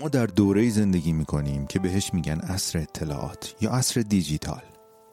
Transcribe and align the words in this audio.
ما 0.00 0.08
در 0.08 0.26
دوره 0.26 0.70
زندگی 0.70 1.12
می‌کنیم 1.12 1.66
که 1.66 1.78
بهش 1.78 2.14
میگن 2.14 2.40
اصر 2.40 2.78
اطلاعات 2.78 3.54
یا 3.60 3.70
اصر 3.70 4.00
دیجیتال. 4.00 4.62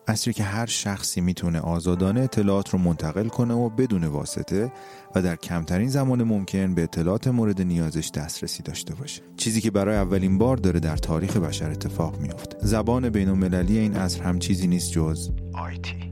اصری 0.08 0.34
که 0.34 0.44
هر 0.44 0.66
شخصی 0.66 1.22
می‌تونه 1.22 1.60
آزادانه 1.60 2.22
اطلاعات 2.22 2.70
رو 2.70 2.80
منتقل 2.80 3.28
کنه 3.28 3.54
و 3.54 3.70
بدون 3.70 4.04
واسطه 4.04 4.72
و 5.16 5.22
در 5.22 5.36
کمترین 5.36 5.90
زمان 5.90 6.24
ممکن 6.24 6.76
به 6.76 6.84
اطلاعات 6.84 7.28
مورد 7.28 7.62
نیازش 7.62 8.12
دسترسی 8.12 8.64
داشته 8.64 8.96
باشه. 8.96 9.22
چیزی 9.38 9.62
که 9.62 9.72
برای 9.72 9.96
اولین 9.96 10.38
بار 10.38 10.58
داره 10.58 10.80
در 10.80 10.98
تاریخ 10.98 11.38
بشر 11.38 11.72
اتفاق 11.72 12.20
میافته. 12.20 12.58
زبان 12.62 13.10
بین 13.10 13.54
این 13.54 13.96
اصر 13.96 14.24
هم 14.24 14.40
چیزی 14.40 14.68
نیست 14.68 14.92
جز 14.92 15.30
آیتی 15.54 16.12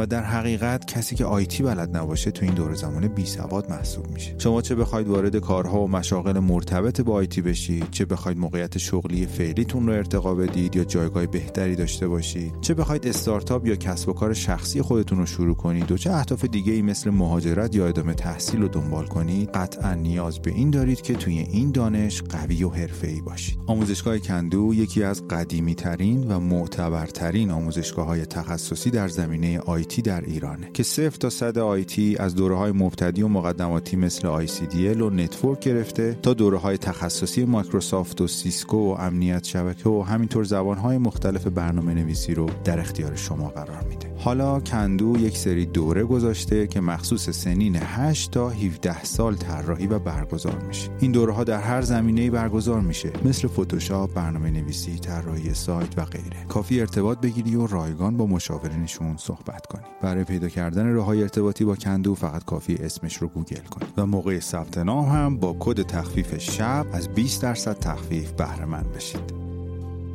و 0.00 0.06
در 0.06 0.22
حقیقت 0.22 0.84
کسی 0.84 1.16
که 1.16 1.24
آیتی 1.24 1.62
بلد 1.62 1.96
نباشه 1.96 2.30
تو 2.30 2.44
این 2.44 2.54
دور 2.54 2.74
زمان 2.74 3.08
بی 3.08 3.26
سواد 3.26 3.70
محسوب 3.70 4.10
میشه. 4.10 4.34
شما 4.38 4.62
چه 4.62 4.74
بخواید 4.74 5.08
وارد 5.08 5.36
کارها 5.36 5.80
و 5.80 5.88
مشاغل 5.88 6.38
مرتبط 6.38 7.00
با 7.00 7.14
آیتی 7.14 7.42
بشید؟ 7.42 7.90
چه 7.90 8.04
بخواید 8.04 8.38
موقعیت 8.38 8.78
شغلی 8.78 9.26
فعلیتون 9.26 9.86
رو 9.86 9.92
ارتقا 9.92 10.34
بدید 10.34 10.76
یا 10.76 10.84
جایگاه 10.84 11.26
بهتری 11.26 11.76
داشته 11.76 12.08
باشید؟ 12.08 12.60
چه 12.60 12.74
بخواید 12.74 13.06
استارتاپ 13.06 13.66
یا 13.66 13.76
کسب 13.76 14.08
و 14.08 14.12
کار 14.12 14.34
شخصی 14.34 14.82
خودتون 14.82 15.18
رو 15.18 15.26
شروع 15.26 15.54
کنید 15.54 15.92
و 15.92 15.98
چه 15.98 16.10
اهداف 16.10 16.44
دیگه 16.44 16.72
ای 16.72 16.82
مثل 16.82 17.10
مهاجرت 17.10 17.76
یا 17.76 17.86
ادامه 17.86 18.14
تحصیل 18.14 18.60
رو 18.60 18.68
دنبال 18.68 19.06
کنید؟ 19.06 19.50
قطعا 19.50 19.94
نیاز 19.94 20.42
به 20.42 20.50
این 20.50 20.70
دارید 20.70 21.00
که 21.00 21.14
توی 21.14 21.38
این 21.38 21.70
دانش 21.70 22.22
قوی 22.22 22.64
و 22.64 22.70
حرفه‌ای 22.70 23.20
باشید. 23.20 23.58
آموزشگاه 23.66 24.18
کندو 24.18 24.74
یکی 24.74 25.02
از 25.02 25.28
قدیمی 25.28 25.74
ترین 25.74 26.32
و 26.32 26.40
معتبرترین 26.40 27.50
آموزشگاه 27.50 28.06
های 28.06 28.26
تخصصی 28.26 28.90
در 28.90 29.08
زمینه 29.08 29.58
IT 29.58 29.89
IT 29.90 30.02
در 30.02 30.20
ایرانه 30.20 30.70
که 30.74 30.82
صفر 30.82 31.16
تا 31.16 31.30
صد 31.30 31.58
IT 31.58 32.16
از 32.16 32.34
دوره 32.34 32.56
های 32.56 32.72
مبتدی 32.72 33.22
و 33.22 33.28
مقدماتی 33.28 33.96
مثل 33.96 34.46
ICDL 34.46 35.00
و 35.00 35.10
network 35.10 35.60
گرفته 35.60 36.18
تا 36.22 36.34
دوره 36.34 36.58
های 36.58 36.78
تخصصی 36.78 37.44
مایکروسافت 37.44 38.20
و 38.20 38.26
سیسکو 38.26 38.76
و 38.76 38.96
امنیت 38.98 39.44
شبکه 39.44 39.88
و 39.88 40.02
همینطور 40.02 40.44
زبان 40.44 40.78
های 40.78 40.98
مختلف 40.98 41.46
برنامه 41.46 41.94
نویسی 41.94 42.34
رو 42.34 42.50
در 42.64 42.80
اختیار 42.80 43.16
شما 43.16 43.48
قرار 43.48 43.82
میده. 43.88 44.09
حالا 44.22 44.60
کندو 44.60 45.16
یک 45.18 45.38
سری 45.38 45.66
دوره 45.66 46.04
گذاشته 46.04 46.66
که 46.66 46.80
مخصوص 46.80 47.30
سنین 47.30 47.76
8 47.76 48.30
تا 48.30 48.48
17 48.48 49.04
سال 49.04 49.34
طراحی 49.34 49.86
و 49.86 49.98
برگزار 49.98 50.58
میشه. 50.68 50.90
این 51.00 51.12
دوره 51.12 51.32
ها 51.32 51.44
در 51.44 51.60
هر 51.60 51.82
زمینه 51.82 52.30
برگزار 52.30 52.80
میشه. 52.80 53.12
مثل 53.24 53.48
فتوشاپ 53.48 54.14
برنامه 54.14 54.50
نویسی 54.50 54.98
طراحی 54.98 55.54
سایت 55.54 55.98
و 55.98 56.04
غیره. 56.04 56.44
کافی 56.48 56.80
ارتباط 56.80 57.20
بگیری 57.20 57.56
و 57.56 57.66
رایگان 57.66 58.16
با 58.16 58.26
مشاورینشون 58.26 59.16
صحبت 59.16 59.66
کنی. 59.66 59.84
برای 60.02 60.24
پیدا 60.24 60.48
کردن 60.48 60.92
راه 60.92 61.08
ارتباطی 61.08 61.64
با 61.64 61.76
کندو 61.76 62.14
فقط 62.14 62.44
کافی 62.44 62.74
اسمش 62.74 63.16
رو 63.16 63.28
گوگل 63.28 63.64
کنید 63.70 63.92
و 63.96 64.06
موقع 64.06 64.40
ثبت 64.40 64.78
نام 64.78 65.04
هم 65.04 65.36
با 65.36 65.56
کد 65.60 65.82
تخفیف 65.82 66.38
شب 66.38 66.86
از 66.92 67.08
20 67.08 67.42
درصد 67.42 67.78
تخفیف 67.78 68.32
بهره 68.32 68.64
مند 68.64 68.92
بشید. 68.92 69.49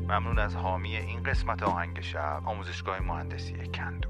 ممنون 0.05 0.39
از 0.39 0.55
حامی 0.55 0.95
این 0.95 1.23
قسمت 1.23 1.63
آهنگ 1.63 2.01
شب 2.01 2.41
آموزشگاه 2.45 2.99
مهندسی 3.01 3.67
کندو. 3.67 4.09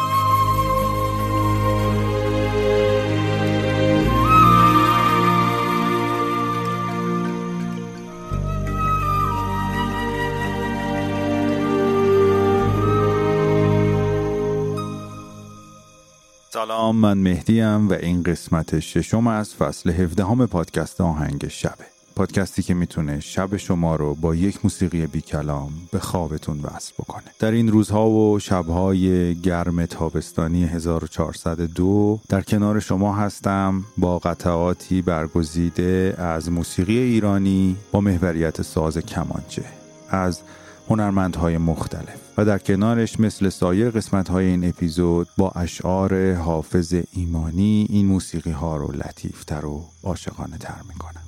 سلام 16.65 16.95
من 16.95 17.17
مهدیم 17.17 17.89
و 17.89 17.93
این 17.93 18.23
قسمت 18.23 18.79
ششم 18.79 19.27
از 19.27 19.55
فصل 19.55 19.89
17 19.89 20.23
همه 20.25 20.45
پادکست 20.45 21.01
آهنگ 21.01 21.47
شبه. 21.47 21.85
پادکستی 22.15 22.63
که 22.63 22.73
می‌تونه 22.73 23.19
شب 23.19 23.57
شما 23.57 23.95
رو 23.95 24.15
با 24.15 24.35
یک 24.35 24.59
موسیقی 24.63 25.07
بی 25.07 25.21
کلام 25.21 25.71
به 25.91 25.99
خوابتون 25.99 26.59
وصل 26.59 26.93
بکنه. 26.99 27.23
در 27.39 27.51
این 27.51 27.67
روزها 27.67 28.09
و 28.09 28.39
شبهای 28.39 29.35
گرم 29.35 29.85
تابستانی 29.85 30.63
1402 30.65 32.19
در 32.29 32.41
کنار 32.41 32.79
شما 32.79 33.15
هستم 33.15 33.83
با 33.97 34.19
قطعاتی 34.19 35.01
برگزیده 35.01 36.15
از 36.17 36.51
موسیقی 36.51 36.97
ایرانی 36.97 37.75
با 37.91 38.01
محوریت 38.01 38.61
ساز 38.61 38.97
کمانچه. 38.97 39.63
از 40.09 40.41
هنرمندهای 40.91 41.57
مختلف 41.57 42.15
و 42.37 42.45
در 42.45 42.57
کنارش 42.57 43.19
مثل 43.19 43.49
سایر 43.49 43.89
قسمت 43.89 44.29
های 44.29 44.45
این 44.45 44.69
اپیزود 44.69 45.27
با 45.37 45.51
اشعار 45.51 46.33
حافظ 46.33 46.95
ایمانی 47.13 47.87
این 47.89 48.05
موسیقی 48.05 48.51
ها 48.51 48.77
رو 48.77 48.91
لطیفتر 48.91 49.65
و 49.65 49.85
عاشقانه 50.03 50.57
تر 50.57 50.81
می‌کنم. 50.87 51.21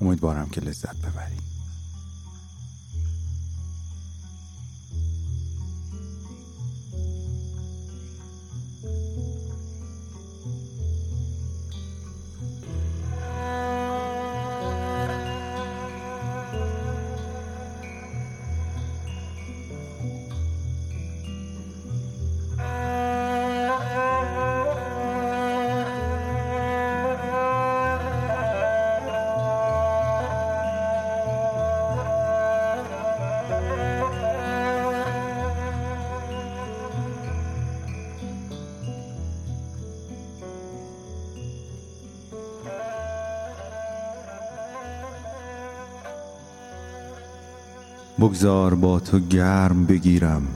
امیدوارم 0.00 0.48
که 0.48 0.60
لذت 0.60 0.96
ببرید. 0.96 1.45
بگذار 48.20 48.74
با 48.74 49.00
تو 49.00 49.18
گرم 49.18 49.86
بگیرم. 49.86 50.48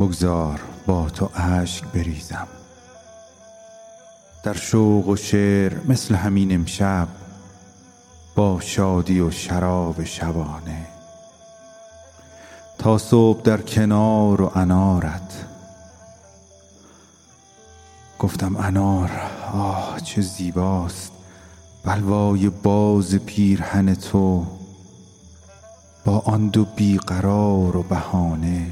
بگذار 0.00 0.60
با 0.86 1.10
تو 1.10 1.30
اشک 1.34 1.84
بریزم. 1.84 2.48
در 4.42 4.54
شوق 4.54 5.08
و 5.08 5.16
شعر 5.16 5.74
مثل 5.88 6.14
همین 6.14 6.54
امشب 6.54 7.08
با 8.34 8.60
شادی 8.60 9.20
و 9.20 9.30
شراب 9.30 10.04
شبانه. 10.04 10.86
تا 12.78 12.98
صبح 12.98 13.42
در 13.42 13.60
کنار 13.60 14.42
و 14.42 14.52
انارت. 14.54 15.44
گفتم 18.18 18.56
انار 18.56 19.10
آه 19.52 20.00
چه 20.00 20.20
زیباست. 20.20 21.12
بلوای 21.84 22.48
باز 22.48 23.14
پیرهن 23.14 23.94
تو. 23.94 24.46
با 26.04 26.18
آن 26.18 26.48
دو 26.48 26.64
بیقرار 26.64 27.76
و 27.76 27.82
بهانه 27.82 28.66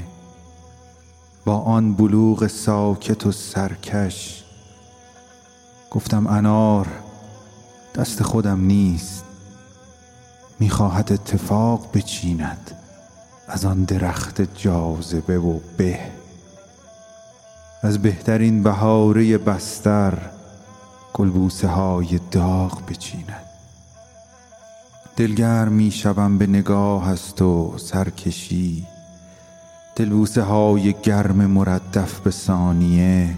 با 1.45 1.57
آن 1.57 1.93
بلوغ 1.93 2.47
ساکت 2.47 3.25
و 3.25 3.31
سرکش 3.31 4.43
گفتم 5.91 6.27
انار 6.27 6.87
دست 7.95 8.23
خودم 8.23 8.61
نیست 8.65 9.23
می‌خواهد 10.59 11.13
اتفاق 11.13 11.87
بچیند 11.93 12.71
از 13.47 13.65
آن 13.65 13.83
درخت 13.83 14.57
جاذبه 14.57 15.39
و 15.39 15.59
به. 15.77 15.99
از 17.81 18.01
بهترین 18.01 18.63
بهاره 18.63 19.37
بستر 19.37 20.17
گلبوسه 21.13 21.67
های 21.67 22.19
داغ 22.31 22.85
بچیند. 22.85 23.50
دلگرم 25.21 25.71
می 25.71 25.91
شوم 25.91 26.37
به 26.37 26.47
نگاه 26.47 27.09
است 27.09 27.41
و 27.41 27.73
سرکشی. 27.77 28.87
دلبوسه 29.95 30.41
های 30.41 30.93
گرم 30.93 31.35
مردف 31.35 32.19
به 32.19 32.31
ثانیه. 32.31 33.37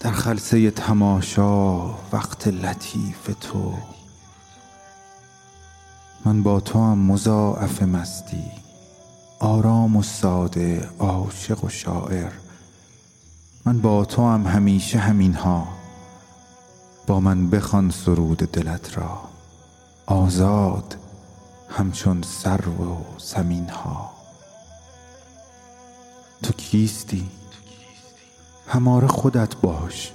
در 0.00 0.10
خلصه 0.10 0.70
تماشا 0.70 1.86
وقت 1.88 2.48
لطیف 2.48 3.30
تو. 3.40 3.74
من 6.24 6.42
با 6.42 6.60
تو 6.60 6.78
هم 6.78 6.98
مضاعف 6.98 7.82
مستی. 7.82 8.44
آرام 9.38 9.96
و 9.96 10.02
ساده 10.02 10.88
عاشق 10.98 11.64
و 11.64 11.68
شاعر. 11.68 12.32
من 13.64 13.80
با 13.80 14.04
تو 14.04 14.28
هم 14.28 14.46
همیشه 14.46 14.98
همین 14.98 15.34
ها 15.34 15.68
با 17.06 17.20
من 17.20 17.50
بخوان 17.50 17.90
سرود 17.90 18.38
دلت 18.38 18.98
را. 18.98 19.37
آزاد 20.10 20.96
همچون 21.68 22.22
سرو 22.22 22.92
و 22.92 22.96
زمین 23.18 23.68
ها 23.68 24.10
تو 26.42 26.52
کیستی؟ 26.52 27.28
هماره 28.68 29.06
خودت 29.06 29.56
باش. 29.56 30.12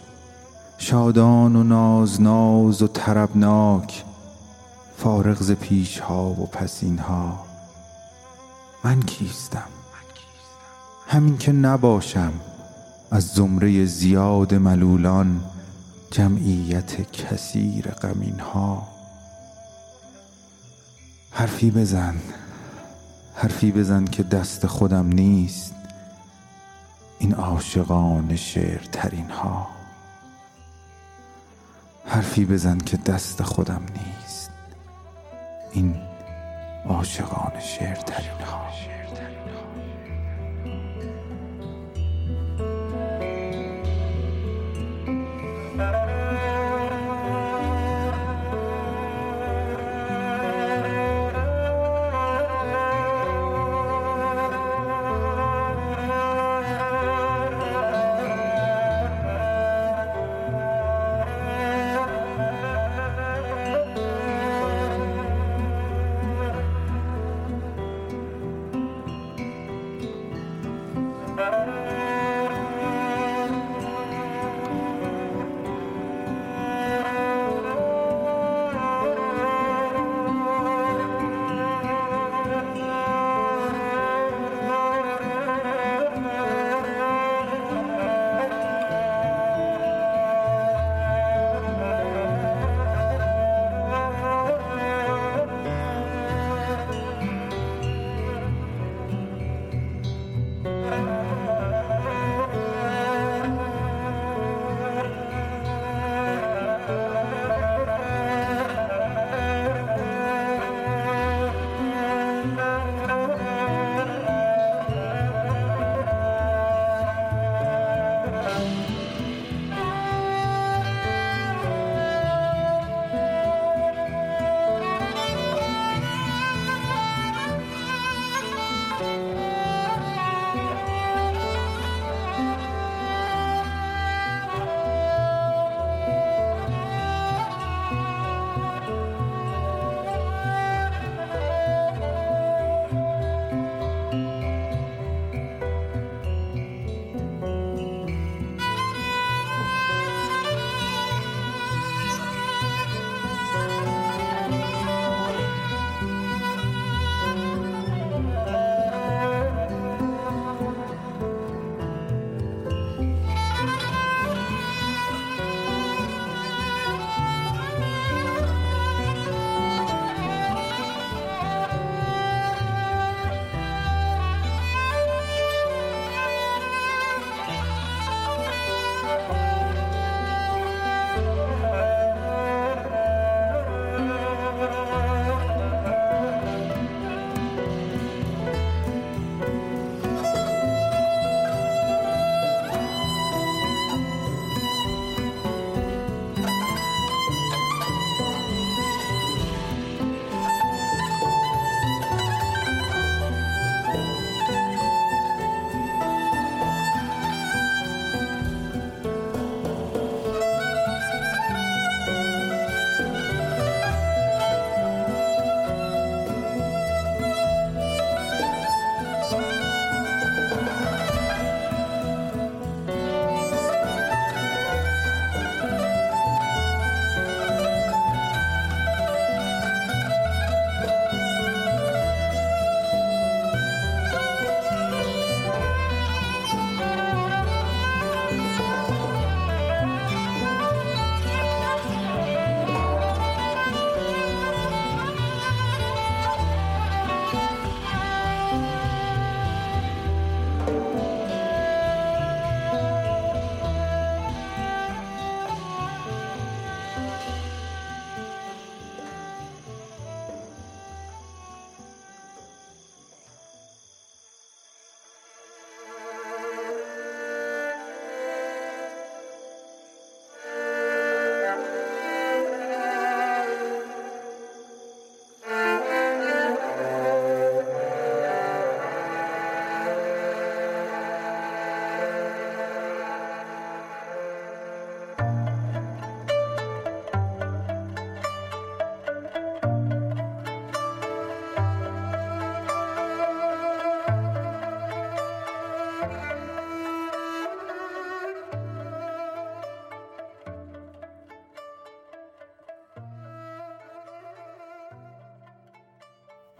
شادان 0.78 1.56
و 1.56 1.64
ناز 1.64 2.22
ناز 2.22 2.82
و 2.82 2.88
طربناک 2.88 4.04
فارغ 4.98 5.42
ز 5.42 5.52
پیش 5.52 6.00
ها 6.00 6.30
و 6.30 6.46
پسین 6.46 7.00
ها 7.00 7.40
من 8.84 9.02
کیستم؟ 9.02 9.70
همین 11.08 11.38
که 11.38 11.52
نباشم 11.52 12.34
از 13.12 13.28
زمره 13.28 13.86
زیاد 13.86 14.54
ملولان 14.54 15.42
جمعیت 16.12 17.12
کثیر 17.12 17.88
غمین 17.88 18.40
ها 18.40 18.93
حرفی 21.36 21.72
بزن. 21.72 22.16
حرفی 23.36 23.72
بزن 23.72 24.06
که 24.06 24.24
دست 24.24 24.68
خودم 24.68 25.08
نیست. 25.08 25.74
این 27.20 27.34
عاشقان 27.34 28.36
شعر 28.36 28.82
ترین 28.92 29.30
ها 29.30 29.68
حرفی 32.06 32.46
بزن 32.46 32.78
که 32.78 32.98
دست 32.98 33.44
خودم 33.44 33.82
نیست. 33.96 34.52
این 35.72 35.96
عاشقان 36.86 37.60
شعر 37.60 37.96
ترین 37.96 38.42
ها 38.42 38.93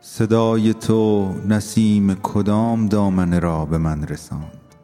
صدای 0.06 0.74
تو 0.74 1.34
نسیم 1.48 2.14
کدام 2.14 2.88
دامنه 2.88 3.40
را 3.40 3.66
به 3.66 3.78
من 3.78 4.04
رساند؟ 4.04 4.76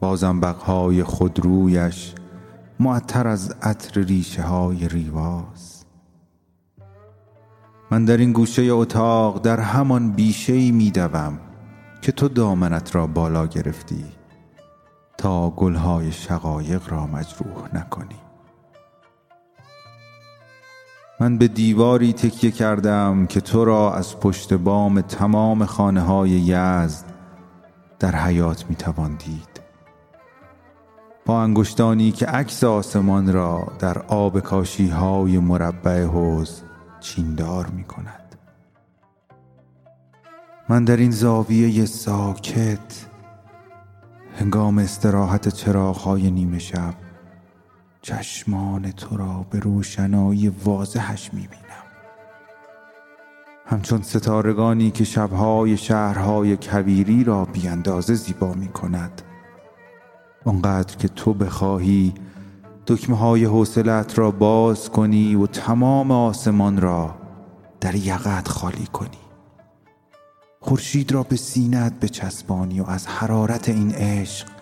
بازم 0.00 0.40
بقهای 0.40 1.02
خودرویش 1.02 2.14
معطر 2.80 3.26
از 3.26 3.54
عطر 3.62 4.00
ریشه 4.00 4.42
های 4.42 4.88
ریواز. 4.88 5.84
من 7.90 8.04
در 8.04 8.16
این 8.16 8.32
گوشه 8.32 8.62
اتاق 8.62 9.40
در 9.40 9.60
همان 9.60 10.12
بیشه 10.12 10.52
ای 10.52 10.70
می 10.70 10.90
دوم 10.90 11.38
که 12.02 12.12
تو 12.12 12.28
دامنت 12.28 12.94
را 12.94 13.06
بالا 13.06 13.46
گرفتی 13.46 14.04
تا 15.18 15.50
گلهای 15.50 16.12
شقایق 16.12 16.88
را 16.88 17.06
مجروح 17.06 17.76
نکنی. 17.76 18.27
من 21.20 21.38
به 21.38 21.48
دیواری 21.48 22.12
تکیه 22.12 22.50
کردم 22.50 23.26
که 23.26 23.40
تو 23.40 23.64
را 23.64 23.94
از 23.94 24.20
پشت 24.20 24.54
بام 24.54 25.00
تمام 25.00 25.64
خانه 25.64 26.00
های 26.00 26.30
یزد 26.30 27.04
در 27.98 28.16
حیات 28.16 28.64
می 28.70 28.76
توان 28.76 29.16
دید. 29.16 29.60
با 31.26 31.42
انگشتانی 31.42 32.12
که 32.12 32.26
عکس 32.26 32.64
آسمان 32.64 33.32
را 33.32 33.72
در 33.78 33.98
آب 33.98 34.40
کاشی 34.40 34.88
های 34.88 35.38
مربع 35.38 36.02
حوز 36.02 36.62
چیندار 37.00 37.66
می 37.66 37.84
کند 37.84 38.36
من 40.68 40.84
در 40.84 40.96
این 40.96 41.10
زاویه 41.10 41.86
ساکت 41.86 43.06
هنگام 44.38 44.78
استراحت 44.78 45.48
چراغ 45.48 45.96
های 45.96 46.30
نیمه 46.30 46.58
شب 46.58 46.94
چشمان 48.02 48.90
تو 48.90 49.16
را 49.16 49.46
به 49.50 49.60
روشنایی 49.60 50.48
واضحش 50.48 51.34
می‌بینم. 51.34 51.58
همچون 53.66 54.02
ستارگانی 54.02 54.90
که 54.90 55.04
شبهای 55.04 55.76
شهرهای 55.76 56.56
کبیری 56.56 57.24
را 57.24 57.44
بیاندازه 57.44 58.14
زیبا 58.14 58.52
می 58.52 58.68
کند 58.68 59.22
آنقدر 60.44 60.96
که 60.96 61.08
تو 61.08 61.34
بخواهی 61.34 62.14
دکمه 62.86 63.16
های 63.16 63.44
حوصلت 63.44 64.18
را 64.18 64.30
باز 64.30 64.90
کنی 64.90 65.34
و 65.34 65.46
تمام 65.46 66.10
آسمان 66.10 66.80
را 66.80 67.14
در 67.80 67.94
یقت 67.94 68.48
خالی 68.48 68.86
کنی. 68.86 69.18
خورشید 70.60 71.12
را 71.12 71.22
به 71.22 71.36
سینت 71.36 72.00
بچسبانی 72.00 72.80
و 72.80 72.84
از 72.86 73.06
حرارت 73.06 73.68
این 73.68 73.94
عشق 73.94 74.57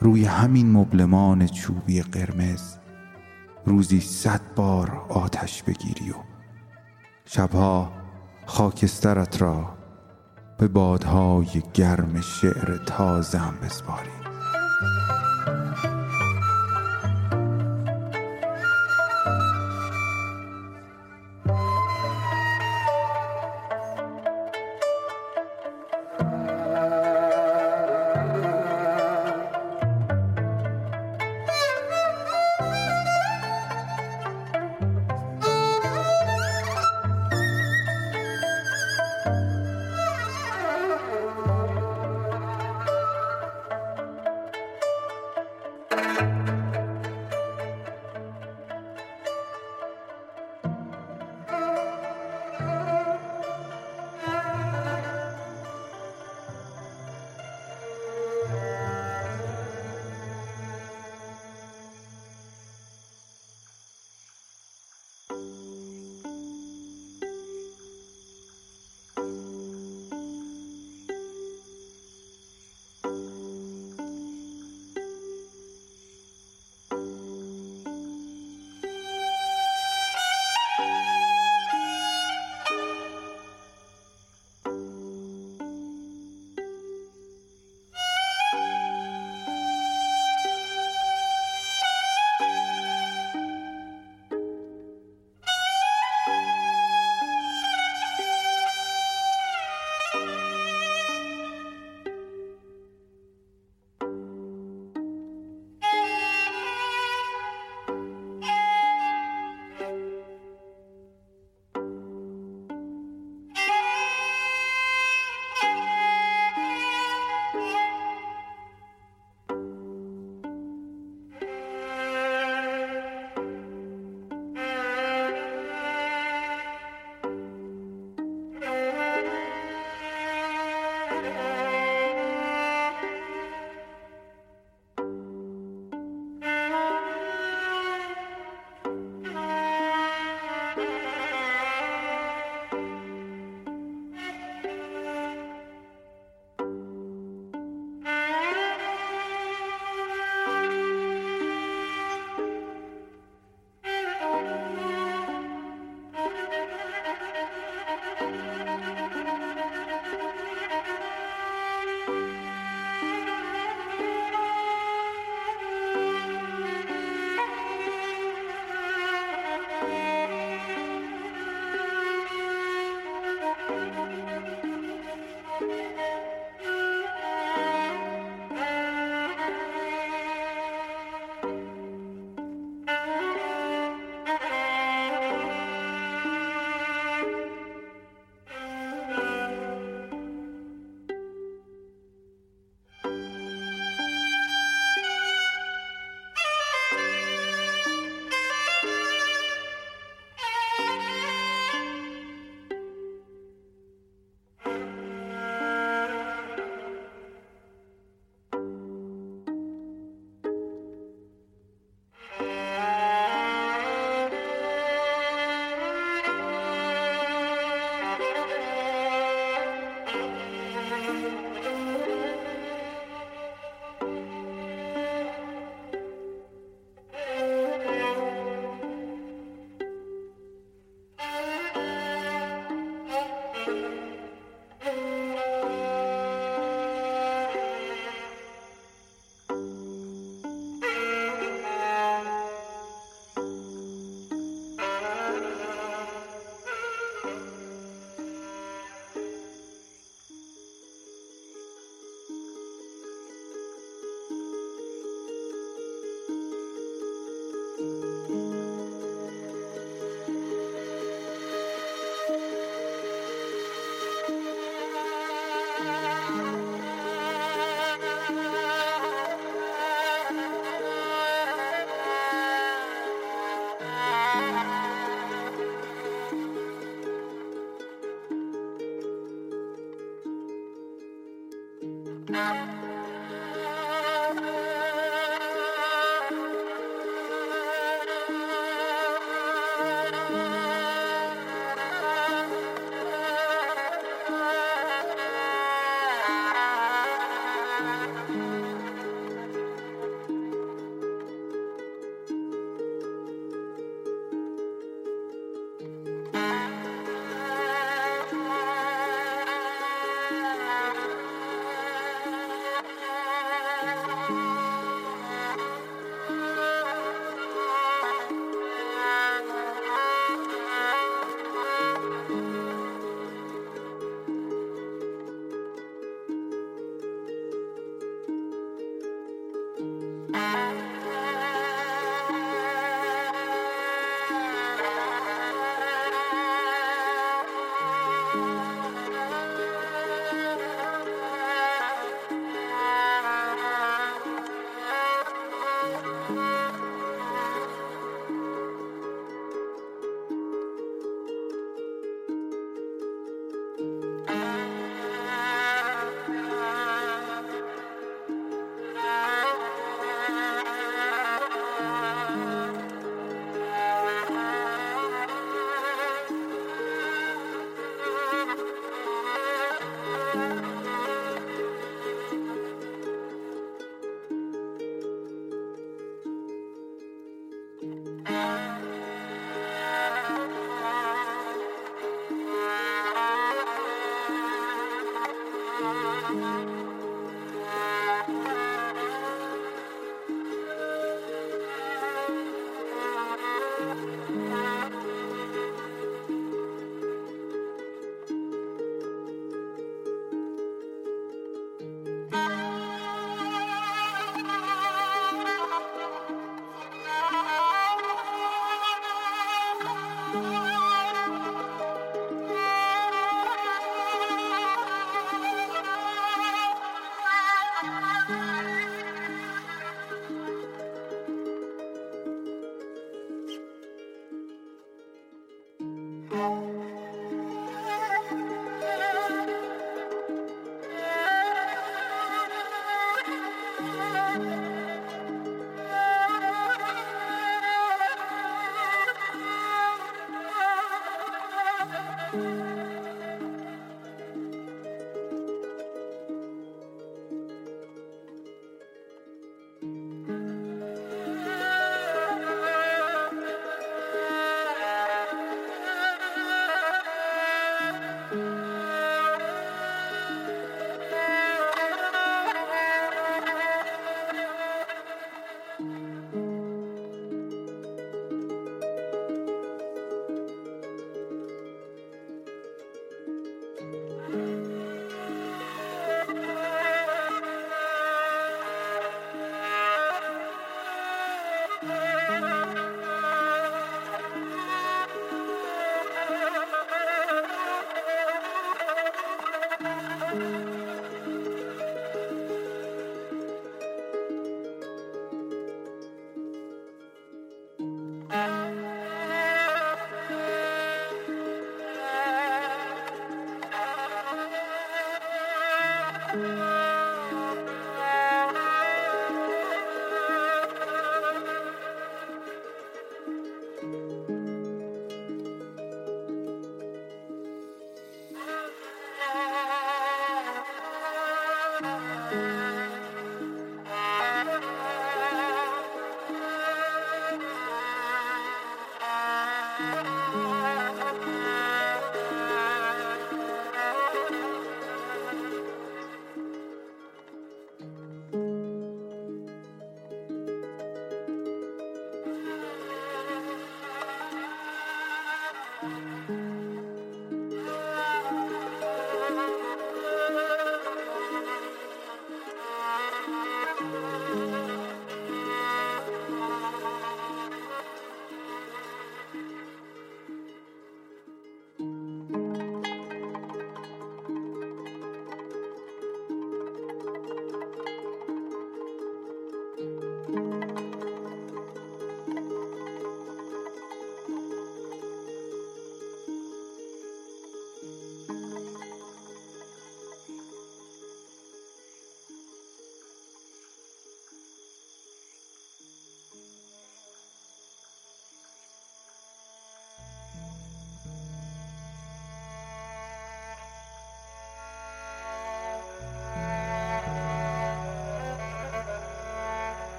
روی 0.00 0.24
همین 0.24 0.72
مبلمان 0.72 1.46
چوبی 1.46 2.02
قرمز 2.02 2.76
روزی 3.64 4.00
صد 4.00 4.40
بار 4.56 5.02
آتش 5.08 5.62
بگیری 5.62 6.10
و 6.10 6.14
شبها 7.24 7.92
خاکسترت 8.46 9.42
را 9.42 9.76
به 10.58 10.68
بادهای 10.68 11.62
گرم 11.74 12.20
شعر 12.20 12.76
تازه 12.76 13.38
هم 13.38 13.54
بسپاری. 13.62 14.15